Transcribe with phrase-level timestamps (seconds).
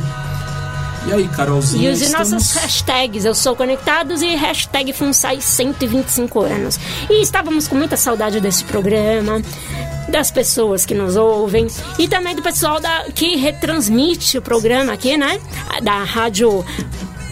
[1.07, 1.89] E aí, Carolzinha?
[1.89, 2.31] E use estamos...
[2.31, 6.79] nossas hashtags, eu sou conectados e hashtag FUNSAI 125 anos.
[7.09, 9.41] E estávamos com muita saudade desse programa
[10.11, 11.67] das pessoas que nos ouvem
[11.99, 15.41] e também do pessoal da, que retransmite o programa aqui, né?
[15.83, 16.65] Da rádio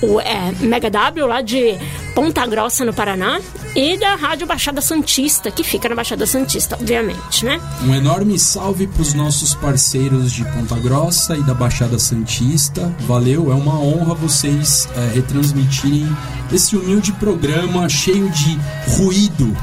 [0.03, 1.77] o, é, Mega W lá de
[2.15, 3.41] Ponta Grossa, no Paraná,
[3.75, 7.61] e da Rádio Baixada Santista, que fica na Baixada Santista, obviamente, né?
[7.85, 12.93] Um enorme salve para os nossos parceiros de Ponta Grossa e da Baixada Santista.
[13.01, 16.09] Valeu, é uma honra vocês é, retransmitirem
[16.53, 18.59] esse humilde programa cheio de
[18.97, 19.57] ruído,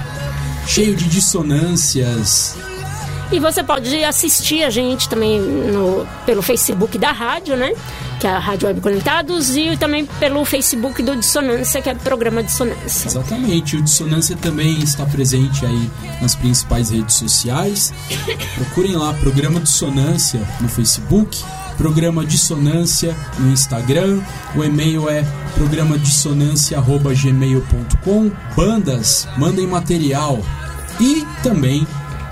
[0.68, 2.56] cheio de dissonâncias,
[3.32, 7.72] e você pode assistir a gente também no, pelo Facebook da rádio, né?
[8.20, 11.98] Que é a Rádio Web Conectados, e também pelo Facebook do Dissonância, que é o
[11.98, 13.08] programa Dissonância.
[13.08, 15.90] Exatamente, o Dissonância também está presente aí
[16.22, 17.92] nas principais redes sociais.
[18.56, 21.44] Procurem lá, Programa Dissonância no Facebook,
[21.78, 24.22] Programa Dissonância no Instagram,
[24.56, 25.26] o e-mail é
[25.56, 28.32] programadissonância.gmail.com.
[28.56, 30.40] Bandas, mandem material
[31.00, 31.86] e também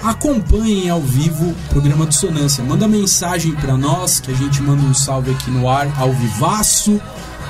[0.03, 2.63] acompanhem ao vivo o programa Dissonância.
[2.63, 7.01] Manda mensagem para nós, que a gente manda um salve aqui no ar, ao vivaço,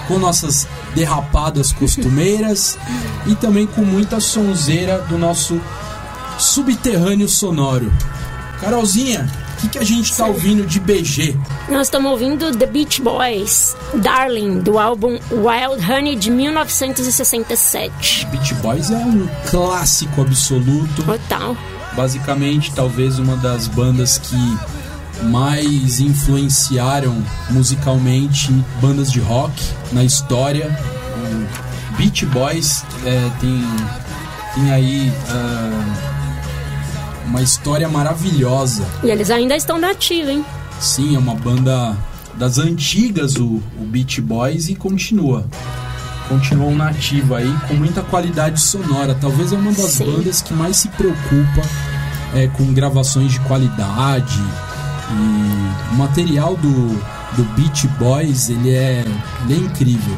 [0.08, 2.78] com nossas derrapadas costumeiras
[3.26, 5.60] e também com muita sonzeira do nosso
[6.38, 7.92] subterrâneo sonoro.
[8.60, 9.28] Carolzinha,
[9.58, 11.38] o que, que a gente está ouvindo de BG?
[11.70, 18.28] Nós estamos ouvindo The Beach Boys, Darling, do álbum Wild Honey de 1967.
[18.28, 21.04] Beach Boys é um clássico absoluto.
[21.04, 21.56] Total
[21.96, 24.58] basicamente talvez uma das bandas que
[25.24, 28.52] mais influenciaram musicalmente
[28.82, 29.54] bandas de rock
[29.92, 30.78] na história.
[31.92, 33.64] O Beach Boys é, tem,
[34.56, 36.14] tem aí uh,
[37.28, 38.86] uma história maravilhosa.
[39.04, 40.46] E eles ainda estão nativos, hein?
[40.80, 41.96] Sim, é uma banda
[42.36, 45.46] das antigas, o, o Beach Boys, e continua
[46.34, 49.16] continuam nativa aí com muita qualidade sonora.
[49.20, 50.06] Talvez é uma das Sim.
[50.06, 51.62] bandas que mais se preocupa
[52.34, 54.40] é, com gravações de qualidade
[55.12, 56.88] e o material do,
[57.36, 59.06] do Beach Boys ele é,
[59.44, 60.18] ele é incrível.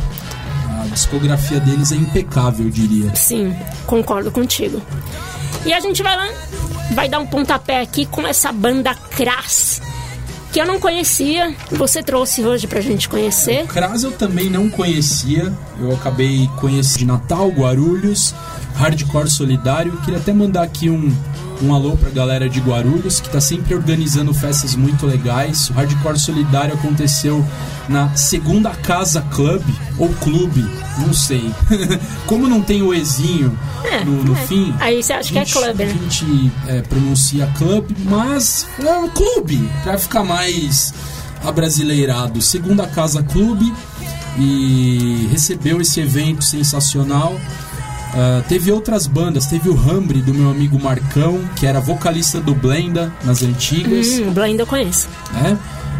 [0.82, 3.14] A discografia deles é impecável, eu diria.
[3.16, 3.54] Sim,
[3.86, 4.82] concordo contigo.
[5.66, 6.30] E a gente vai lá
[6.92, 9.82] vai dar um pontapé aqui com essa banda Crass
[10.56, 13.66] que eu não conhecia, você trouxe hoje pra gente conhecer.
[13.66, 18.34] O Kras eu também não conhecia, eu acabei conhecendo de Natal, Guarulhos,
[18.74, 19.98] Hardcore Solidário.
[19.98, 21.14] Queria até mandar aqui um,
[21.62, 25.70] um alô pra galera de Guarulhos, que tá sempre organizando festas muito legais.
[25.70, 27.46] O Hardcore Solidário aconteceu
[27.88, 29.64] na Segunda Casa Club,
[29.98, 30.66] ou Clube,
[30.98, 31.52] não sei.
[32.26, 34.48] Como não tem o Ezinho é, no, no é.
[34.48, 34.74] fim.
[34.80, 35.92] Aí você acha gente, que é clube, né?
[35.92, 40.94] A gente é, pronuncia club, mas é um clube, pra ficar mais
[41.44, 42.42] abrasileirado.
[42.42, 43.72] Segunda Casa Clube
[44.38, 47.40] e recebeu esse evento sensacional.
[48.16, 52.56] Uh, teve outras bandas, teve o Hambre do meu amigo Marcão, que era vocalista do
[52.56, 54.08] Blenda nas antigas.
[54.08, 55.10] Hum, Blenda eu conheço.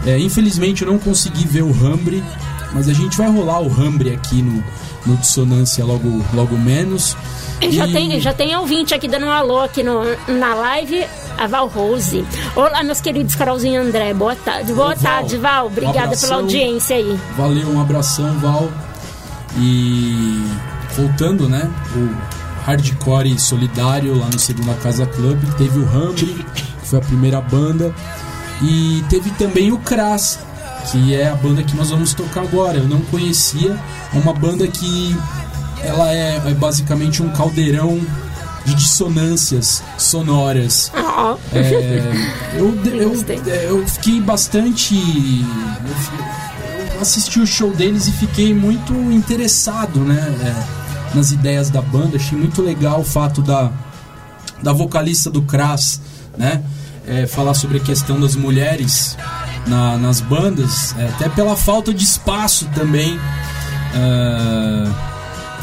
[0.06, 0.12] É?
[0.12, 2.24] é, infelizmente eu não consegui ver o Hambre,
[2.72, 4.64] mas a gente vai rolar o Hambre aqui no,
[5.06, 7.18] no Dissonância logo, logo menos.
[7.62, 11.06] E já, tem, já tem ouvinte aqui dando um alô aqui no, na live,
[11.38, 12.26] a Val Rose.
[12.56, 14.14] Olá, meus queridos Carolzinho e André.
[14.14, 14.72] Boa tarde.
[14.72, 15.68] Boa Val, tarde, Val.
[15.68, 17.20] Obrigada um pela audiência aí.
[17.36, 18.70] Valeu, um abração, Val.
[19.58, 20.45] E
[20.96, 21.70] voltando, né?
[21.96, 25.40] O hardcore solidário lá no Segunda Casa Club.
[25.58, 27.94] Teve o Hambre, que foi a primeira banda.
[28.62, 30.40] E teve também o Crass,
[30.92, 32.78] que é a banda que nós vamos tocar agora.
[32.78, 33.78] Eu não conhecia.
[34.14, 35.16] É uma banda que
[35.84, 38.02] ela é, é basicamente um caldeirão
[38.66, 40.92] de dissonâncias sonoras.
[40.96, 41.38] Oh.
[41.56, 42.02] É,
[42.56, 43.14] eu, eu,
[43.70, 44.96] eu, fiquei bastante.
[46.96, 50.34] Eu assisti o show deles e fiquei muito interessado, né?
[50.42, 52.18] É, nas ideias da banda.
[52.18, 53.72] Achei muito legal o fato da,
[54.62, 56.02] da vocalista do Crass,
[56.38, 56.64] né?
[57.08, 59.16] É, falar sobre a questão das mulheres
[59.68, 63.20] na, nas bandas, é, até pela falta de espaço também
[63.96, 64.92] uh,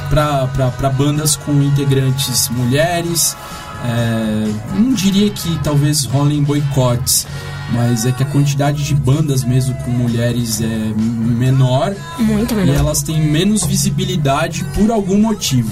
[0.08, 3.36] para bandas com integrantes mulheres.
[3.84, 7.26] É, não diria que talvez rolem boicotes,
[7.72, 12.74] mas é que a quantidade de bandas mesmo com mulheres é menor, Muito menor.
[12.74, 15.70] e elas têm menos visibilidade por algum motivo.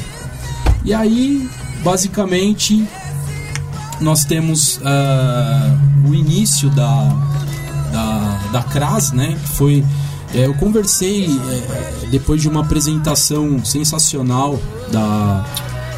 [0.85, 1.49] E aí,
[1.85, 2.87] basicamente,
[4.00, 7.14] nós temos uh, o início da,
[7.93, 9.37] da, da CRAS, né?
[9.43, 9.85] Que foi.
[10.32, 14.61] É, eu conversei é, depois de uma apresentação sensacional
[14.93, 15.44] da,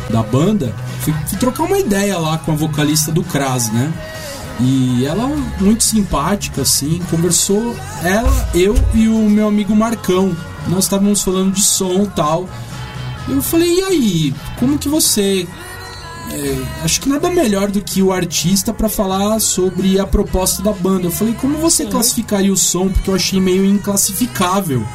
[0.09, 3.93] da banda, fui, fui trocar uma ideia lá com a vocalista do CRAS, né?
[4.61, 5.27] E ela,
[5.61, 10.37] muito simpática, assim, conversou, ela, eu e o meu amigo Marcão.
[10.69, 12.49] Nós estávamos falando de som e tal.
[13.29, 15.47] Eu falei, e aí, como que você.
[16.33, 20.73] É, acho que nada melhor do que o artista para falar sobre a proposta da
[20.73, 21.07] banda.
[21.07, 22.89] Eu falei, como você classificaria o som?
[22.89, 24.87] Porque eu achei meio inclassificável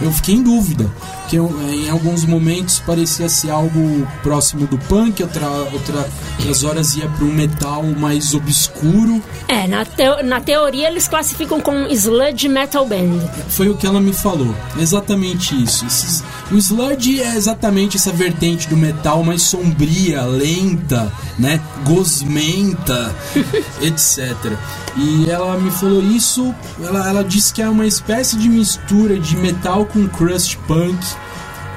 [0.00, 0.90] eu fiquei em dúvida.
[1.28, 6.08] Que eu, em alguns momentos parecia ser algo próximo do punk, outra, outra,
[6.38, 9.22] outras horas ia para um metal mais obscuro.
[9.48, 13.18] É, na, teo, na teoria eles classificam como sludge metal band.
[13.48, 15.84] Foi o que ela me falou, exatamente isso.
[15.84, 23.14] Esses, o sludge é exatamente essa vertente do metal mais sombria, lenta, né, gosmenta,
[23.82, 24.56] etc.
[24.96, 29.36] E ela me falou isso, ela, ela disse que é uma espécie de mistura de
[29.36, 30.98] metal com crust punk,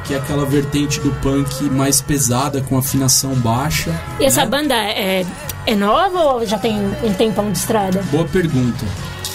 [0.05, 3.89] que é aquela vertente do punk mais pesada, com afinação baixa.
[4.17, 4.27] E né?
[4.27, 5.25] essa banda é,
[5.65, 8.01] é nova ou já tem um tempão de estrada?
[8.09, 8.85] Boa pergunta.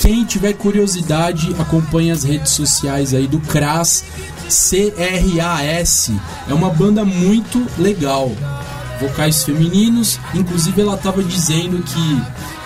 [0.01, 4.05] Quem tiver curiosidade, acompanhe as redes sociais aí do CRAS,
[4.49, 6.15] C-R-A-S.
[6.49, 8.33] É uma banda muito legal.
[9.01, 12.23] Vocais femininos, inclusive ela estava dizendo que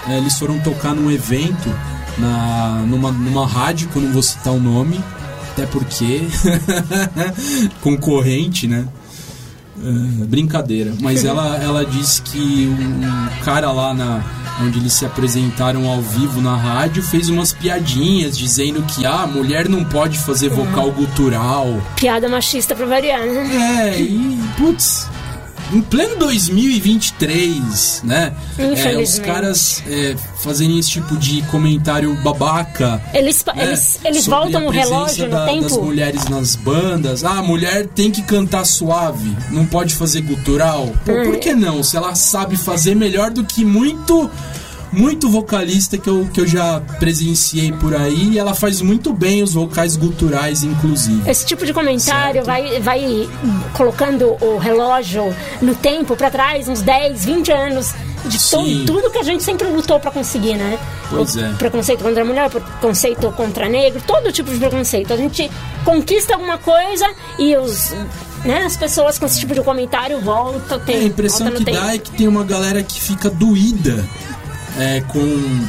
[0.09, 1.69] é, eles foram tocar num evento
[2.17, 5.00] na, numa, numa rádio, que eu não vou citar o nome,
[5.53, 6.23] até porque
[7.81, 8.87] concorrente, né?
[9.77, 10.93] Uh, brincadeira.
[11.00, 14.25] Mas ela, ela disse que um cara lá na
[14.61, 19.27] onde eles se apresentaram ao vivo na rádio fez umas piadinhas dizendo que ah, a
[19.27, 21.81] mulher não pode fazer vocal gutural.
[21.97, 23.95] Piada machista pra variar, né?
[23.95, 25.09] É, e putz,
[25.73, 28.35] em pleno 2023, né?
[28.59, 33.01] É, os caras é, fazerem esse tipo de comentário babaca.
[33.13, 33.53] Eles, né?
[33.57, 35.63] eles, eles voltam o relógio da, no tempo.
[35.63, 37.25] das mulheres nas bandas.
[37.25, 40.93] Ah, a mulher tem que cantar suave, não pode fazer gutural.
[41.05, 41.25] Pô, hum.
[41.25, 41.83] por que não?
[41.83, 44.31] Se ela sabe fazer melhor do que muito
[44.92, 49.42] muito vocalista que eu, que eu já presenciei por aí e ela faz muito bem
[49.42, 51.28] os vocais guturais, inclusive.
[51.28, 53.28] Esse tipo de comentário vai, vai
[53.76, 59.18] colocando o relógio no tempo para trás, uns 10, 20 anos de to, tudo que
[59.18, 60.78] a gente sempre lutou para conseguir, né?
[61.09, 61.52] Pois o é.
[61.54, 65.12] Preconceito contra a mulher, preconceito contra negro, todo tipo de preconceito.
[65.12, 65.50] A gente
[65.85, 67.07] conquista alguma coisa
[67.38, 67.95] e os
[68.45, 70.78] né, as pessoas com esse tipo de comentário voltam.
[70.80, 74.04] Tem, É, a impressão que dá é que tem uma galera que fica doída
[74.77, 75.67] é, com,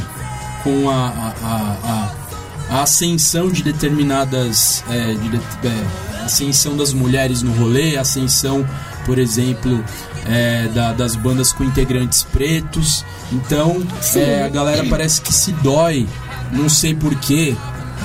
[0.64, 4.84] com a, a, a, a- ascensão de determinadas.
[4.90, 5.36] é, de
[5.68, 8.68] é, ascensão das mulheres no rolê, ascensão,
[9.06, 9.84] por exemplo,
[10.28, 13.04] é, da- das bandas com integrantes pretos.
[13.32, 13.82] Então,
[14.16, 16.08] é, a galera parece que se dói,
[16.52, 17.56] não sei porquê,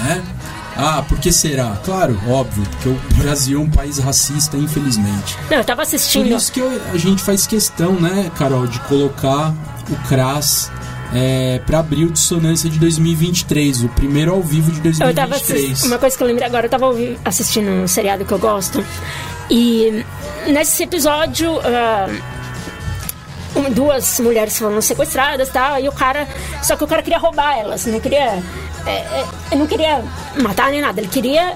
[0.03, 0.23] né?
[0.77, 1.79] Ah, por que será?
[1.85, 5.37] Claro, óbvio, porque o Brasil é um país racista, infelizmente.
[5.49, 6.35] Não, eu tava Por assistindo.
[6.35, 9.55] isso que eu- a gente faz questão, né, Carol, de colocar
[9.89, 10.71] o CRAS
[11.15, 15.65] é, para abrir o Dissonância de 2023, o primeiro ao vivo de Eu tava 2023.
[15.71, 15.87] assistindo.
[15.93, 16.87] Uma coisa que eu lembrei agora, eu tava
[17.25, 18.85] assistindo um seriado que eu gosto.
[19.51, 20.05] E
[20.49, 21.51] nesse episódio.
[23.57, 26.27] um- duas mulheres foram sequestradas e tal, e o cara.
[26.63, 28.43] Só que o cara queria roubar elas, não queria.
[28.87, 30.03] é, é, não queria
[30.43, 31.55] matar nem nada, ele queria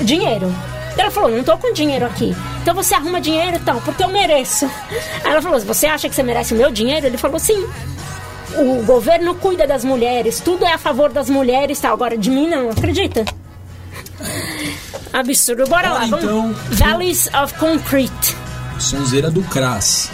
[0.00, 0.54] dinheiro.
[0.96, 2.36] Ela falou, não tô com dinheiro aqui.
[2.60, 4.66] Então você arruma dinheiro então, porque eu mereço.
[5.24, 7.06] Aí ela falou, você acha que você merece o meu dinheiro?
[7.06, 7.66] Ele falou, sim.
[8.58, 11.94] O governo cuida das mulheres, tudo é a favor das mulheres, tal.
[11.94, 13.24] Agora de mim não, acredita?
[15.12, 15.66] Absurdo.
[15.68, 16.24] Bora lá, Bora, vamos.
[16.24, 16.54] então.
[16.72, 18.36] Valleys of Concrete.
[18.78, 20.10] Sonzeira do CRAS.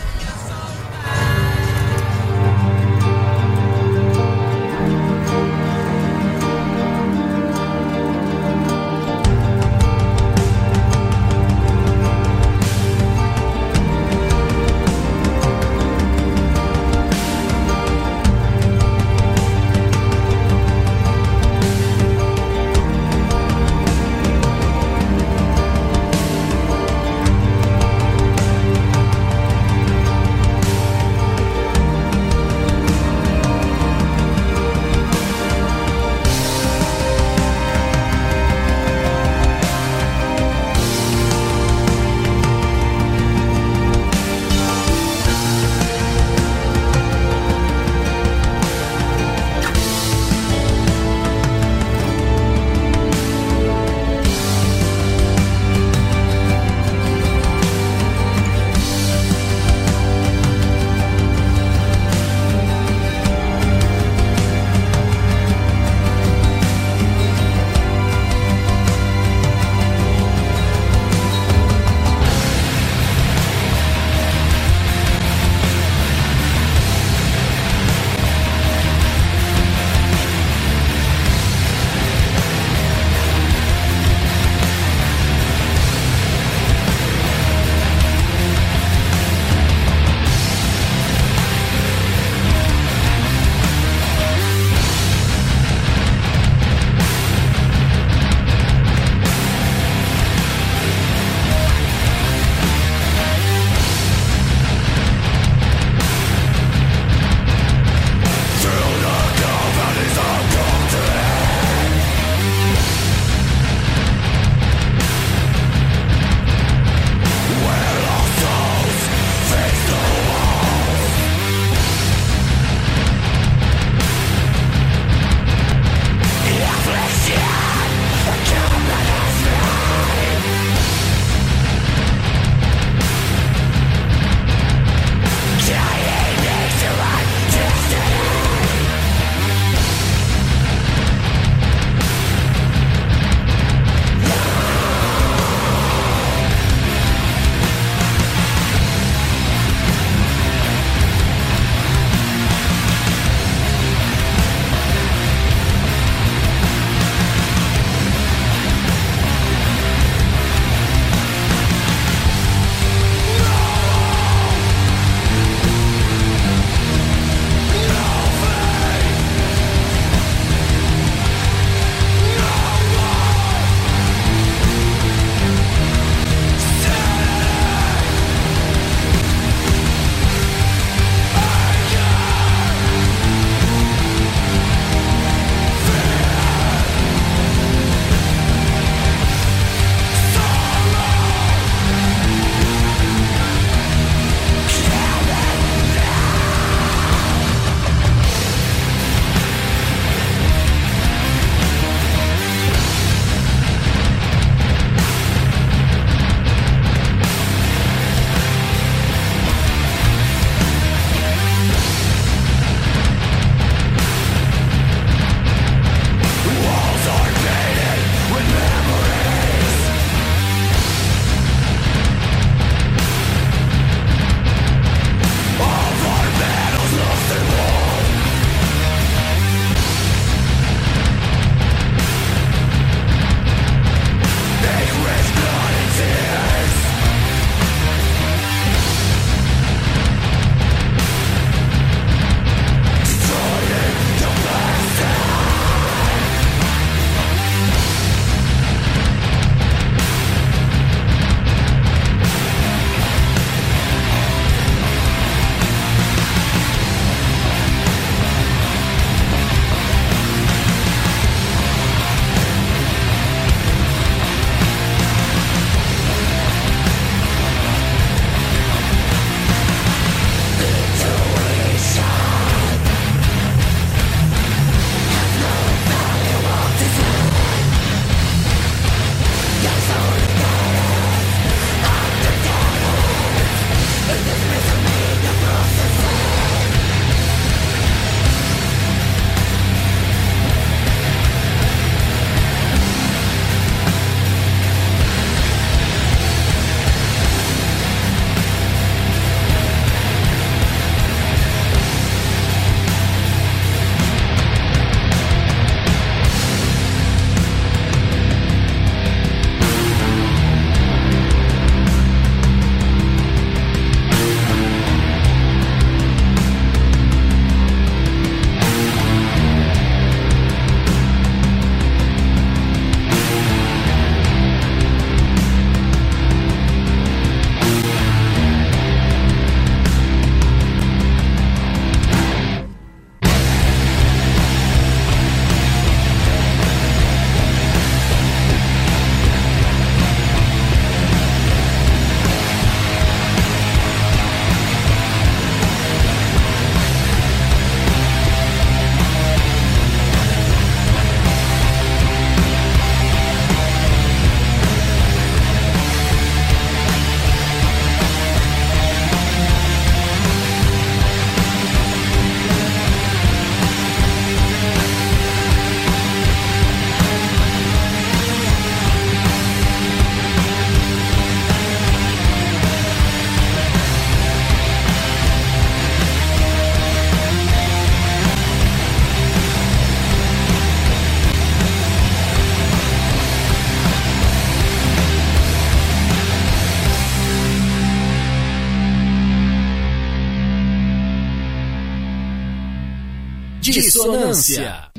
[393.73, 394.91] Dissonância.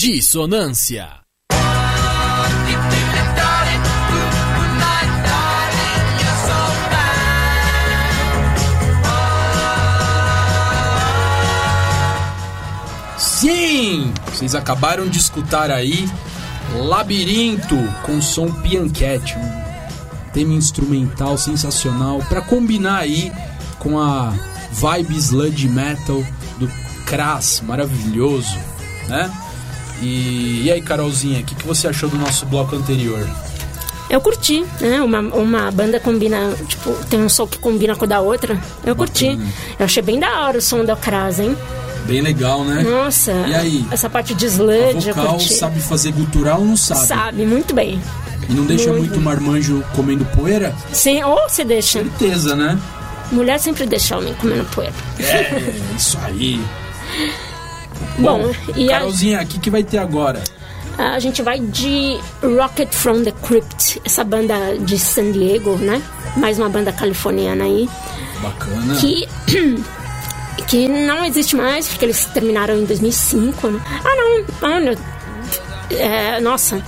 [0.00, 1.10] Dissonância.
[13.18, 14.14] Sim!
[14.32, 16.08] Vocês acabaram de escutar aí
[16.74, 23.30] Labirinto com som Pianquete, um tema instrumental sensacional para combinar aí
[23.78, 24.32] com a
[24.72, 26.24] vibe sludge metal
[26.58, 26.66] do
[27.04, 28.56] Kras, maravilhoso,
[29.06, 29.30] né?
[30.00, 33.26] E, e aí, Carolzinha, o que, que você achou do nosso bloco anterior?
[34.08, 35.00] Eu curti, né?
[35.00, 38.54] Uma, uma banda combina, tipo, tem um som que combina com a da outra.
[38.84, 38.96] Eu Bacana.
[38.96, 39.38] curti.
[39.78, 41.56] Eu achei bem da hora o som da Kras, hein?
[42.06, 42.82] Bem legal, né?
[42.82, 43.30] Nossa.
[43.46, 43.86] E aí?
[43.90, 47.06] Essa parte de sludge, a vocal sabe fazer gutural ou não sabe?
[47.06, 48.02] Sabe, muito bem.
[48.48, 50.74] E não deixa muito, muito marmanjo comendo poeira?
[50.92, 52.00] Sim, ou se deixa.
[52.00, 52.76] Certeza, né?
[53.30, 54.92] Mulher sempre deixa homem comendo poeira.
[55.20, 56.60] É, isso aí.
[58.18, 59.44] Bom, Bom e Carolzinha, o a...
[59.44, 60.42] que, que vai ter agora?
[60.98, 66.02] A gente vai de Rocket from the Crypt, essa banda de San Diego, né?
[66.36, 67.88] Mais uma banda californiana aí.
[68.42, 68.96] Bacana.
[68.96, 69.26] Que
[70.68, 73.80] que não existe mais, porque eles terminaram em 2005, né?
[74.04, 74.98] Ah, não, olha,
[75.90, 76.82] é, nossa.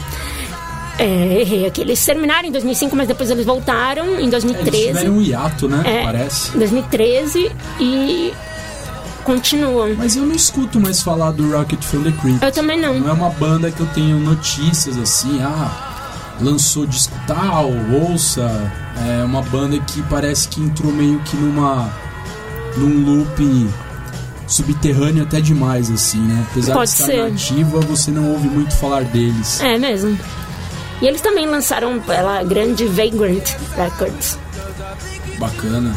[0.98, 1.80] É, errei aqui.
[1.80, 4.76] Eles terminaram em 2005, mas depois eles voltaram em 2013.
[4.76, 5.82] Eles tiveram um hiato, né?
[5.84, 6.56] É, Parece.
[6.56, 8.32] 2013 e
[9.22, 9.94] continuam.
[9.96, 12.44] Mas eu não escuto mais falar do Rocket from the Crypt.
[12.44, 12.98] Eu também não.
[12.98, 17.70] Não é uma banda que eu tenho notícias assim, ah, lançou disco tal,
[18.08, 18.72] ouça.
[19.08, 21.90] É uma banda que parece que entrou meio que numa
[22.76, 23.68] num loop
[24.46, 26.46] subterrâneo até demais assim, né?
[26.50, 27.30] Apesar Pode de estar ser.
[27.30, 29.60] nativa, você não ouve muito falar deles.
[29.60, 30.18] É mesmo.
[31.00, 34.38] E eles também lançaram pela grande Vagrant Records.
[35.38, 35.94] Bacana.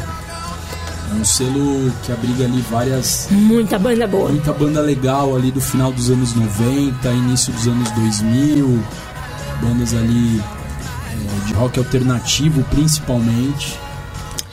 [1.16, 4.30] É um selo que abriga ali várias Muita banda boa.
[4.30, 8.84] muita banda legal ali do final dos anos 90, início dos anos 2000,
[9.62, 13.80] bandas ali é, de rock alternativo principalmente.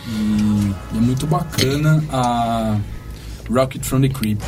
[0.07, 2.77] E é muito bacana a
[3.51, 4.45] Rocket from the Crypt.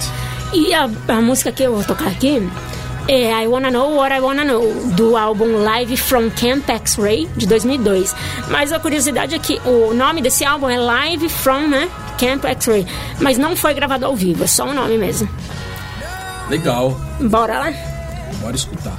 [0.53, 2.49] E a, a música que eu vou tocar aqui
[3.09, 7.47] é I Wanna Know What I Wanna Know, do álbum Live from Camp X-Ray, de
[7.47, 8.15] 2002.
[8.49, 12.87] Mas a curiosidade é que o nome desse álbum é Live from né, Camp X-Ray,
[13.21, 15.29] mas não foi gravado ao vivo, é só o nome mesmo.
[16.49, 17.73] Legal, Bora lá?
[18.41, 18.99] bora escutar.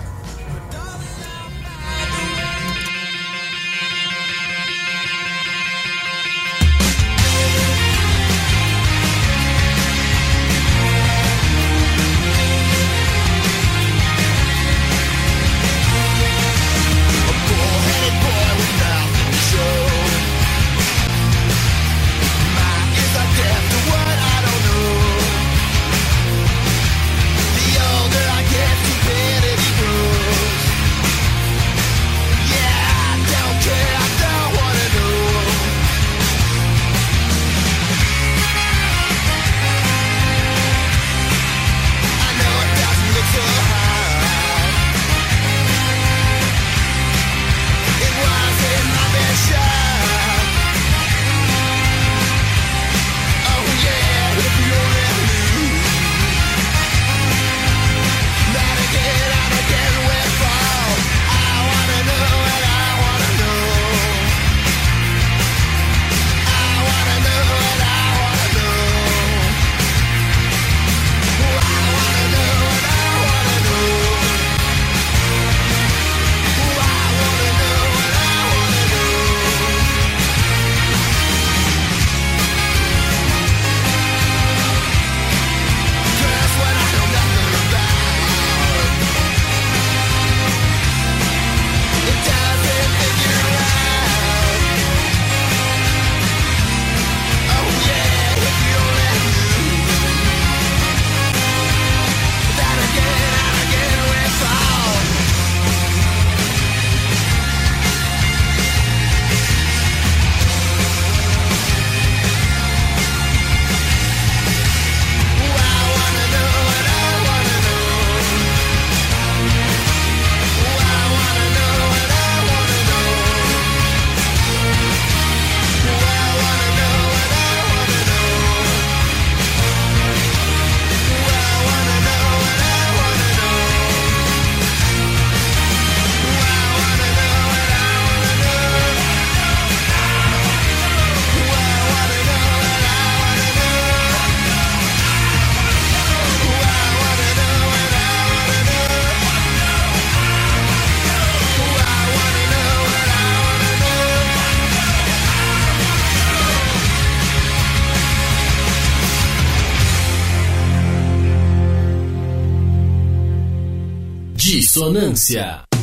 [164.76, 165.75] Dissonância.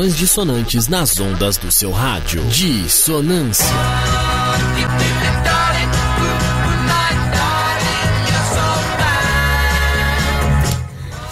[0.00, 2.42] Modulações dissonantes nas ondas do seu rádio.
[2.44, 3.66] Dissonância.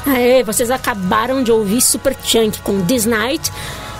[0.07, 3.51] Aê, vocês acabaram de ouvir Super Chunk com This Night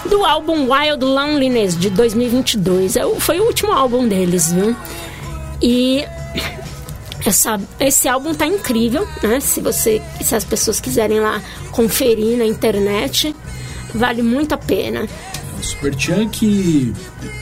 [0.05, 2.97] do álbum Wild Loneliness de 2022.
[2.97, 4.77] É Foi o último álbum deles, viu?
[5.63, 6.05] E
[7.25, 9.41] essa, esse álbum tá incrível, né?
[9.41, 13.35] Se você, se as pessoas quiserem lá conferir na internet,
[13.95, 15.07] vale muito a pena.
[15.59, 16.95] O Superchunk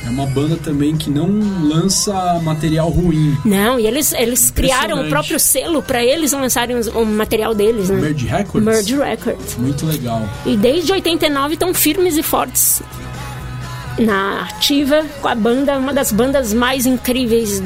[0.07, 1.29] é uma banda também que não
[1.69, 3.37] lança material ruim.
[3.45, 8.01] Não, e eles, eles criaram o próprio selo para eles lançarem o material deles, né?
[8.01, 8.65] Merge Records?
[8.65, 9.57] Merge Records.
[9.57, 10.27] Muito legal.
[10.47, 12.83] E desde 89 estão firmes e fortes
[13.99, 17.63] na ativa com a banda, uma das bandas mais incríveis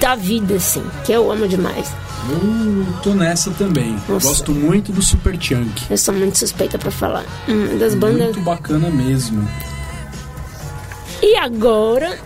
[0.00, 1.90] da vida, assim, que eu amo demais.
[2.30, 3.96] Eu tô nessa também.
[4.08, 4.28] Nossa.
[4.28, 5.82] Gosto muito do Superchunk.
[5.90, 7.24] Eu sou muito suspeita pra falar.
[7.48, 8.26] Uma das bandas.
[8.26, 9.46] Muito bacana mesmo.
[11.22, 12.18] E agora,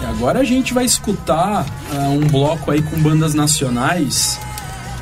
[0.00, 4.38] E agora a gente vai escutar ah, um bloco aí com bandas nacionais.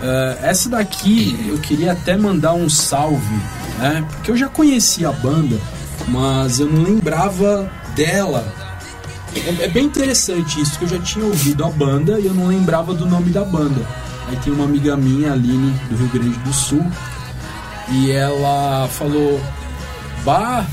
[0.03, 3.39] Ah, essa daqui eu queria até mandar um salve,
[3.79, 4.05] né?
[4.11, 5.59] Porque eu já conhecia a banda,
[6.09, 8.53] mas eu não lembrava dela.
[9.35, 12.47] É, é bem interessante isso, que eu já tinha ouvido a banda e eu não
[12.47, 13.87] lembrava do nome da banda.
[14.31, 16.87] Aí tem uma amiga minha, Aline, do Rio Grande do Sul,
[17.89, 19.41] e ela falou:
[20.25, 20.65] Bah,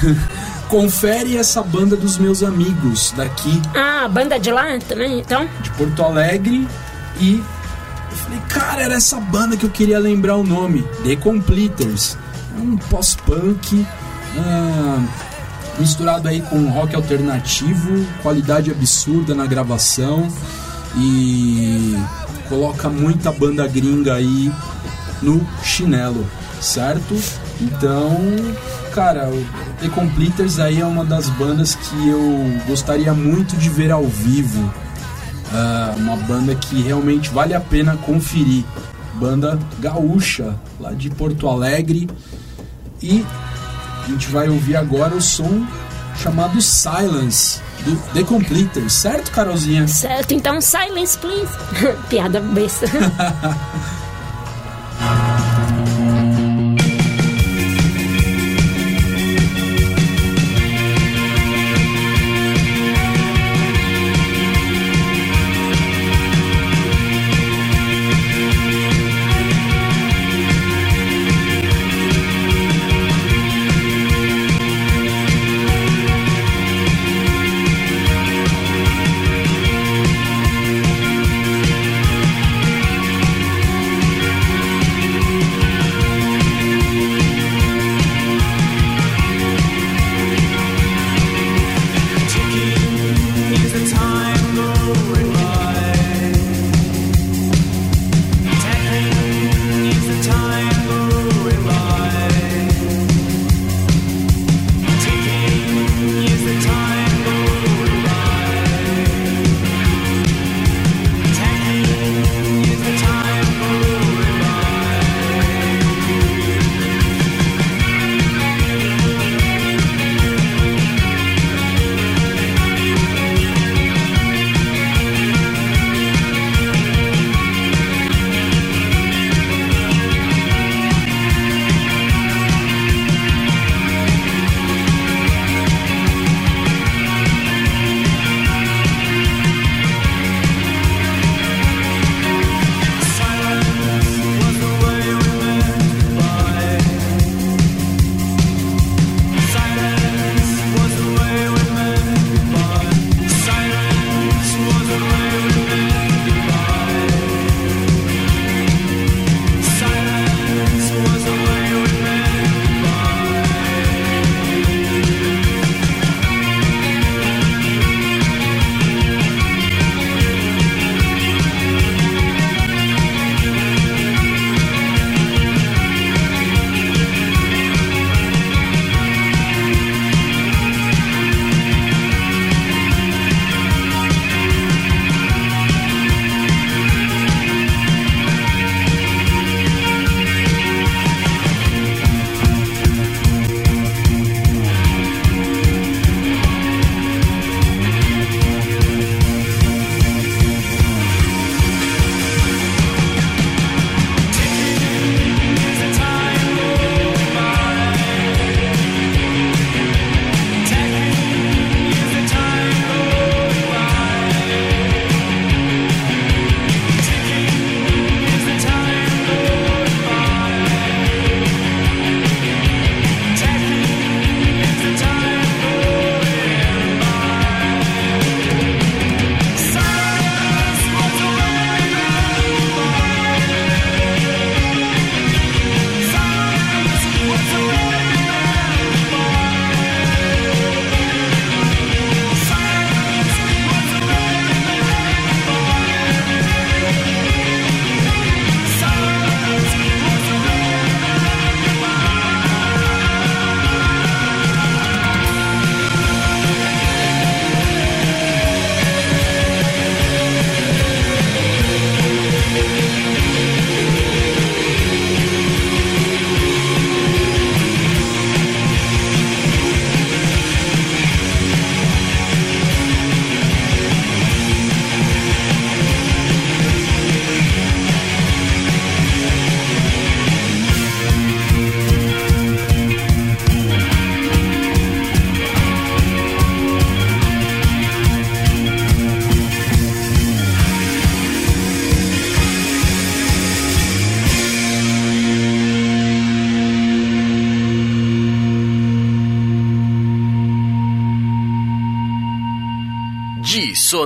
[0.70, 5.46] confere essa banda dos meus amigos daqui ah, banda de lá também, então?
[5.60, 6.66] de Porto Alegre
[7.20, 7.44] e
[8.10, 12.16] eu falei, cara, era essa banda que eu queria lembrar o nome, The Completers.
[12.56, 13.86] É um pós-punk
[14.38, 15.06] ah,
[15.78, 20.26] misturado aí com rock alternativo, qualidade absurda na gravação
[20.96, 21.96] e
[22.52, 24.52] coloca muita banda gringa aí
[25.22, 26.26] no chinelo,
[26.60, 27.18] certo?
[27.58, 28.14] Então,
[28.92, 29.46] cara, o
[29.80, 32.20] The Completers aí é uma das bandas que eu
[32.66, 34.70] gostaria muito de ver ao vivo.
[35.50, 38.64] Ah, uma banda que realmente vale a pena conferir.
[39.14, 42.06] Banda gaúcha, lá de Porto Alegre.
[43.02, 43.24] E
[44.04, 45.66] a gente vai ouvir agora o som
[46.16, 49.86] chamado Silence, do The Completers, certo, Carolzinha?
[49.88, 51.50] Certo, então silence, please.
[52.08, 52.86] Piada besta.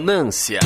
[0.06, 0.60] Dissonância.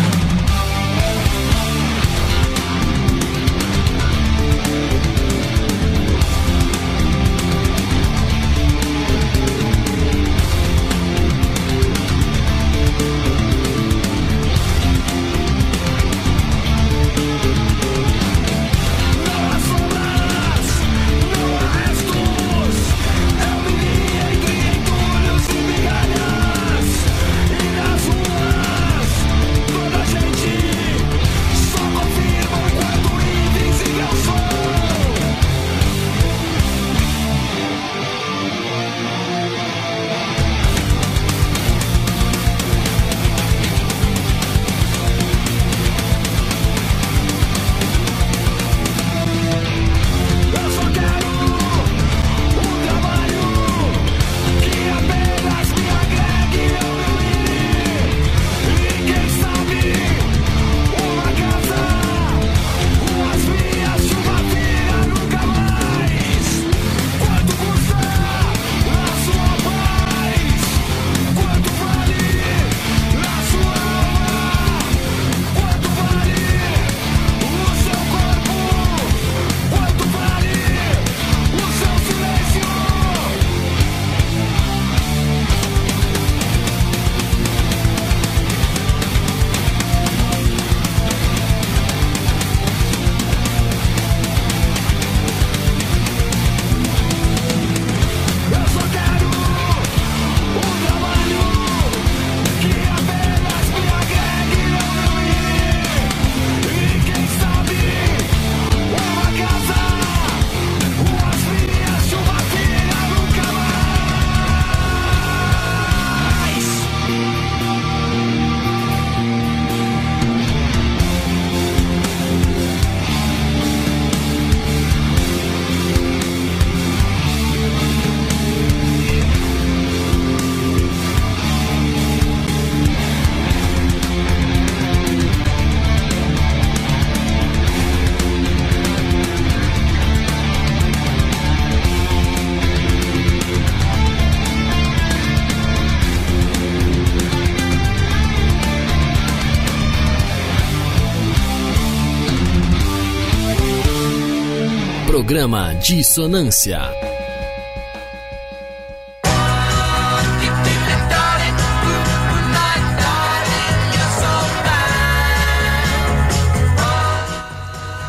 [155.41, 156.78] Programa Dissonância.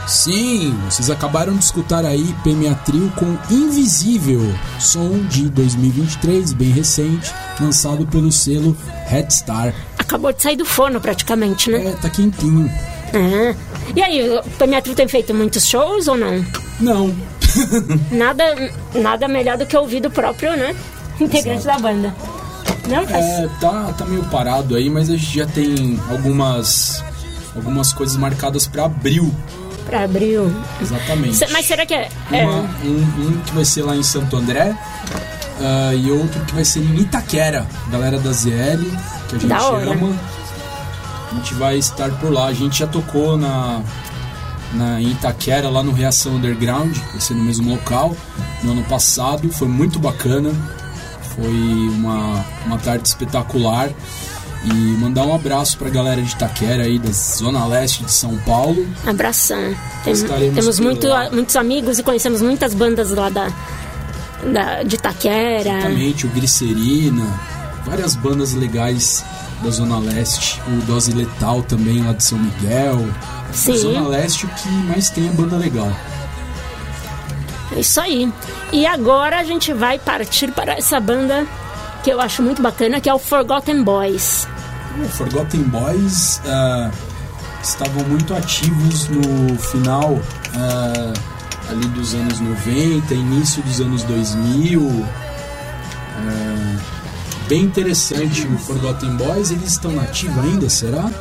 [0.06, 4.42] Sim, vocês acabaram de escutar aí PMA Trio com Invisível,
[4.78, 8.76] som de 2023, bem recente, lançado pelo selo
[9.08, 9.74] Red Star.
[9.98, 11.88] Acabou de sair do forno praticamente, né?
[11.88, 12.70] É, tá quentinho.
[13.14, 13.56] É.
[13.96, 16.46] E aí, o Pemetro tem feito muitos shows ou não?
[16.80, 17.14] Não,
[18.12, 18.44] Nada,
[18.96, 20.76] nada melhor do que ouvir do próprio, né?
[21.20, 22.16] Integrante da banda.
[22.88, 23.24] Não, faz.
[23.26, 27.04] é, tá, tá meio parado aí, mas a gente já tem algumas
[27.56, 29.32] algumas coisas marcadas pra abril,
[29.86, 30.52] Pra abril.
[30.82, 31.36] exatamente.
[31.36, 32.08] Se- Mas será que é.
[32.32, 34.74] é- Uma- um, um que vai ser lá em Santo André
[35.60, 38.84] ah, e outro que vai ser em Itaquera, galera da ZL,
[39.30, 40.18] que a gente ama.
[41.32, 42.48] A gente vai estar por lá.
[42.48, 43.82] A gente já tocou na,
[44.74, 48.16] na em Itaquera, lá no Reação Underground, ser no mesmo local,
[48.64, 49.50] no ano passado.
[49.52, 50.52] Foi muito bacana.
[51.36, 53.90] Foi uma, uma tarde espetacular.
[54.64, 58.86] E mandar um abraço pra galera de Itaquera aí, da Zona Leste de São Paulo.
[59.08, 59.74] Abração.
[60.04, 60.14] Tem-
[60.54, 63.48] temos muito, muitos amigos e conhecemos muitas bandas lá da,
[64.54, 65.78] da, de Taquera.
[65.80, 67.26] Exatamente, o Glicerina,
[67.88, 69.26] várias bandas legais
[69.62, 73.08] da Zona Leste, o Dose Letal também lá de São Miguel.
[73.54, 73.78] Sim.
[73.78, 75.92] Zona Leste o que mais tem é banda legal.
[77.76, 78.32] É isso aí.
[78.72, 81.48] E agora a gente vai partir para essa banda
[82.04, 84.48] que eu acho muito bacana, que é o Forgotten Boys.
[85.00, 86.92] O Forgotten Boys ah,
[87.64, 90.20] estavam muito ativos no final
[90.56, 91.14] ah,
[91.70, 95.06] ali dos anos 90, início dos anos 2000.
[96.18, 96.51] Ah,
[97.52, 101.12] bem interessante o Forgotten Boys, eles estão nativos ainda, será?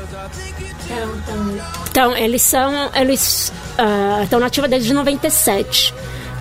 [1.90, 2.72] Então, eles são.
[2.94, 5.92] Eles ah, estão nativa desde 97.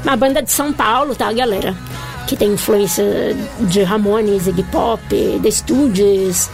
[0.04, 1.76] Uma banda de São Paulo, tá, galera?
[2.28, 3.04] Que tem influência
[3.62, 5.02] de Ramones, Iggy Pop,
[5.42, 6.52] The Stooges,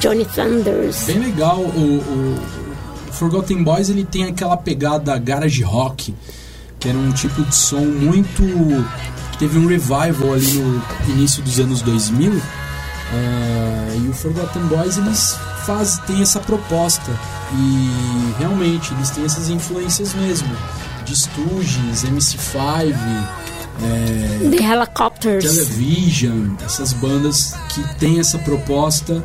[0.00, 1.02] Johnny Thunders.
[1.06, 2.38] Bem legal, o, o-
[3.08, 6.14] o Forgotten Boys ele tem aquela pegada garage rock,
[6.78, 8.42] que era um tipo de som muito.
[9.40, 12.40] Teve um revival ali no início dos anos 2000,
[13.12, 17.10] Ah, e o Forgotten Boys eles faz, têm essa proposta.
[17.52, 20.48] E realmente eles têm essas influências mesmo.
[21.04, 22.94] De Stooges, MC5,
[23.82, 25.44] é, The Helicopters.
[25.44, 29.22] Television, essas bandas que têm essa proposta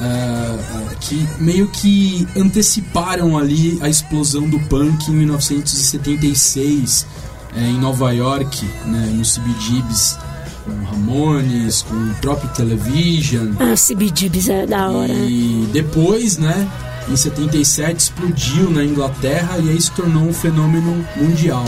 [0.00, 7.06] ah, ah, que meio que anteciparam ali a explosão do punk em 1976
[7.54, 10.18] eh, em Nova York, né, no CBGBs,
[10.64, 13.52] com Ramones, com o próprio Television.
[13.58, 15.12] Ah, CBGBs é da hora.
[15.12, 16.68] E depois, né,
[17.08, 21.64] em 77 explodiu na Inglaterra e aí se tornou um fenômeno mundial.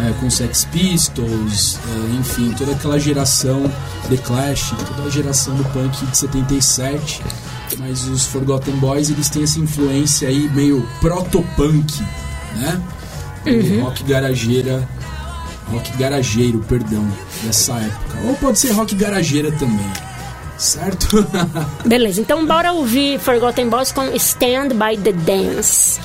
[0.00, 3.62] é, com Sex Pistols, é, enfim, toda aquela geração
[4.08, 7.20] The Clash, toda a geração do punk de 77.
[7.78, 12.00] Mas os Forgotten Boys eles têm essa influência aí meio proto-punk,
[12.56, 12.80] né?
[13.46, 14.88] O Rock garageira,
[15.70, 17.06] rock garageiro, perdão,
[17.42, 18.18] dessa época.
[18.26, 19.90] Ou pode ser rock garageira também,
[20.56, 21.26] certo?
[21.86, 26.00] Beleza, então bora ouvir Forgotten Boys com Stand by the Dance.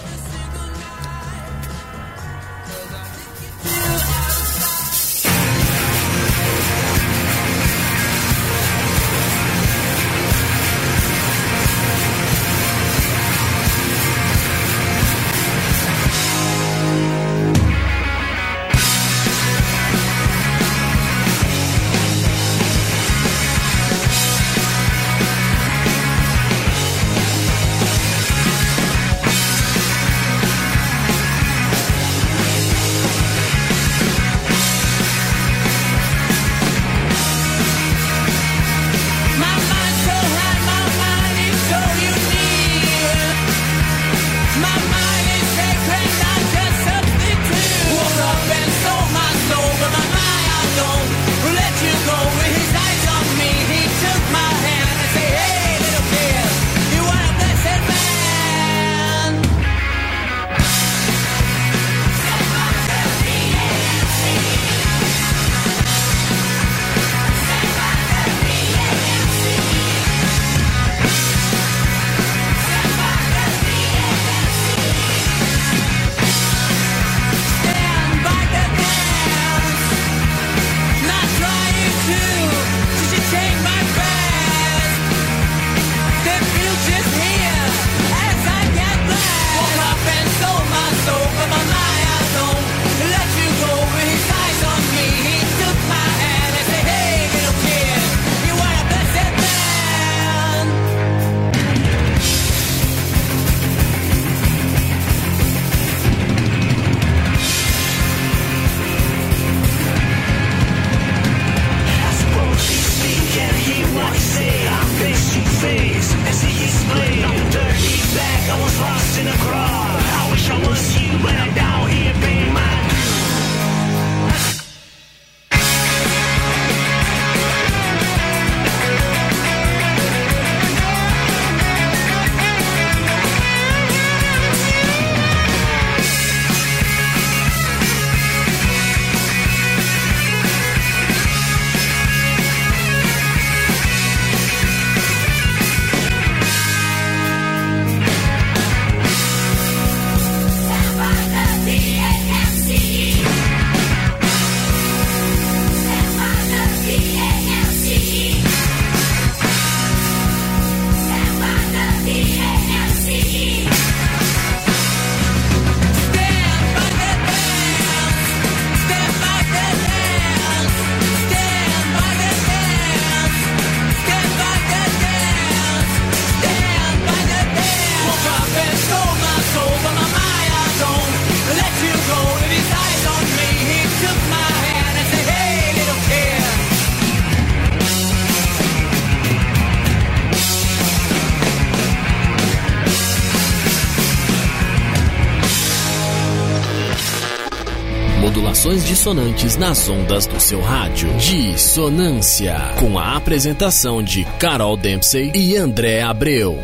[199.03, 201.13] Dissonantes nas ondas do seu rádio.
[201.17, 202.55] Dissonância.
[202.79, 206.57] Com a apresentação de Carol Dempsey e André Abreu.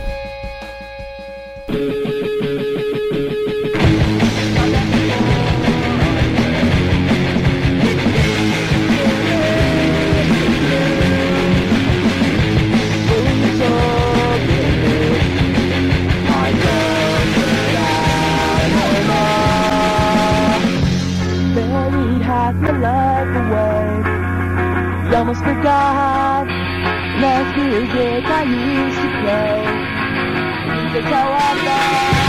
[22.72, 25.10] My life away.
[25.10, 27.58] You almost forgot last
[27.96, 29.64] it I used to play.
[30.94, 32.29] That's how I love.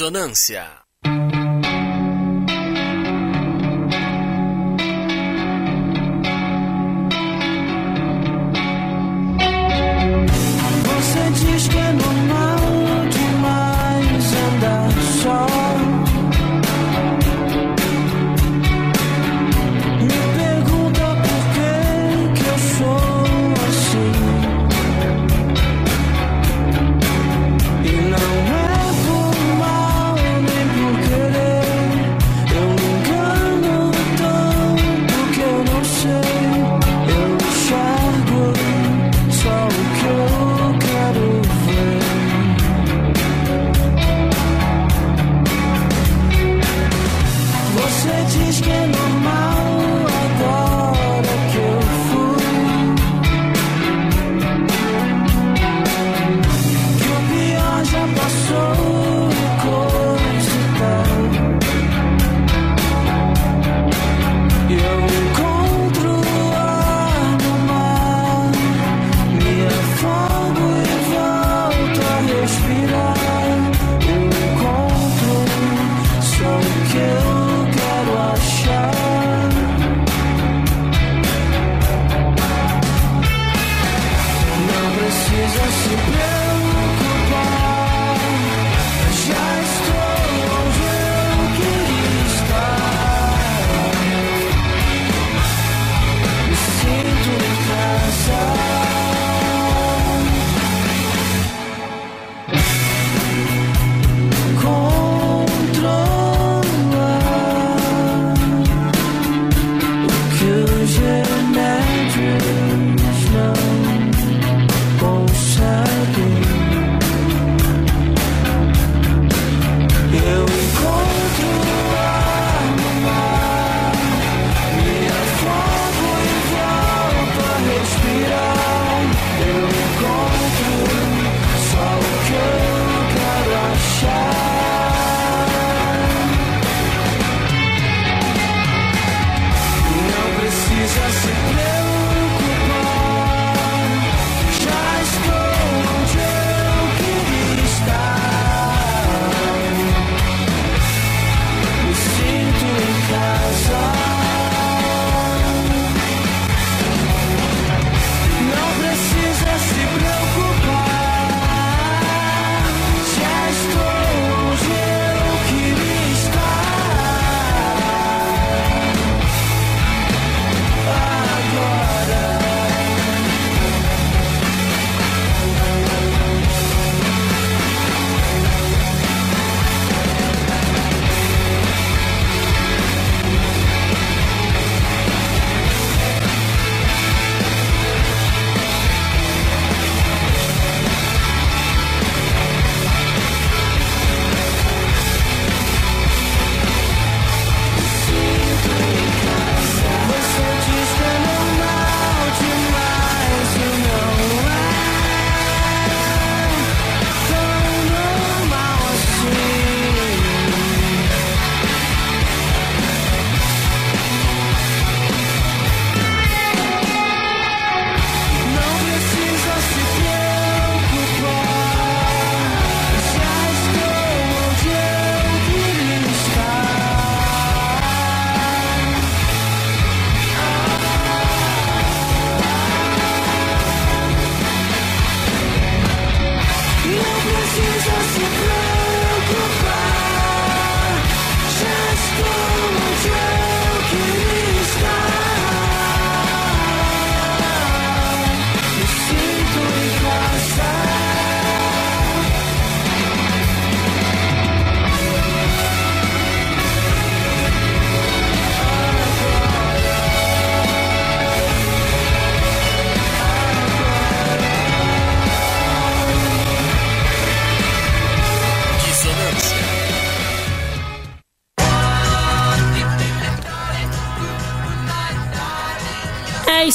[0.00, 0.79] Dissonância.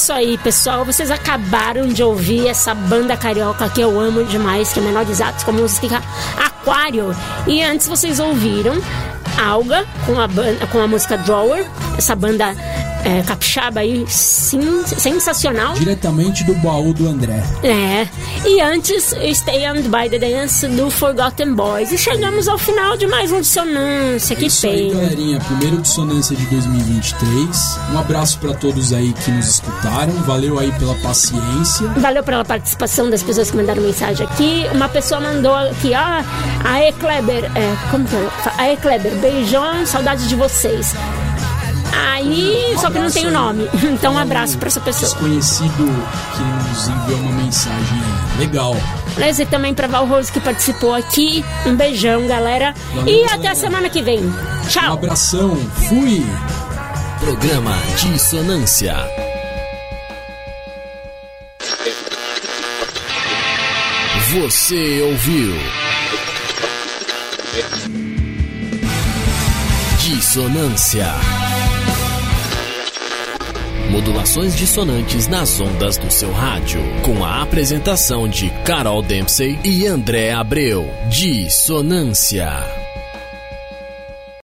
[0.06, 0.84] Isso aí, pessoal.
[0.84, 5.42] Vocês acabaram de ouvir essa banda carioca que eu amo demais, que é Menores Atos,
[5.42, 6.00] com a música
[6.36, 7.12] Aquário.
[7.44, 8.80] E antes vocês ouviram
[9.36, 10.28] Alga com a,
[10.70, 11.66] com a música Drawer,
[11.98, 12.54] essa banda
[13.06, 15.74] é, capixaba aí, sim, sensacional.
[15.74, 17.40] Diretamente do baú do André.
[17.62, 18.08] É.
[18.44, 21.92] E antes, Stay and by the Dance do Forgotten Boys.
[21.92, 24.34] E chegamos ao final de mais um Dissonância.
[24.34, 25.38] Que Isso aí, galerinha.
[25.38, 27.78] Primeiro dissonância de 2023.
[27.92, 30.12] Um abraço pra todos aí que nos escutaram.
[30.24, 31.86] Valeu aí pela paciência.
[31.98, 34.66] Valeu pela participação das pessoas que mandaram mensagem aqui.
[34.72, 36.24] Uma pessoa mandou aqui, ah,
[36.64, 36.92] a E.
[36.92, 38.28] Kleber, é, como que é?
[38.58, 38.76] A E.
[38.76, 40.92] Kleber, beijão, saudades de vocês.
[41.92, 43.68] Aí, só que não tem o nome.
[43.84, 45.10] Então, um abraço pra essa pessoa.
[45.10, 45.70] Desconhecido
[46.34, 48.02] que nos enviou uma mensagem.
[48.38, 48.76] Legal.
[49.14, 49.42] Beleza?
[49.42, 51.44] E também pra Val Rose que participou aqui.
[51.64, 52.74] Um beijão, galera.
[52.94, 53.34] Valeu, e galera.
[53.34, 54.20] até a semana que vem.
[54.20, 54.94] Um Tchau.
[54.94, 55.56] abração.
[55.88, 56.24] Fui.
[57.20, 58.94] Programa Dissonância.
[64.32, 65.54] Você ouviu?
[70.00, 71.14] Dissonância.
[73.90, 76.80] Modulações dissonantes nas ondas do seu rádio.
[77.02, 80.88] Com a apresentação de Carol Dempsey e André Abreu.
[81.08, 82.85] Dissonância.